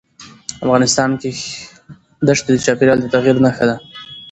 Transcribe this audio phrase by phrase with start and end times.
[0.65, 1.29] افغانستان کې
[2.37, 3.75] ښتې د چاپېریال د تغیر نښه ده.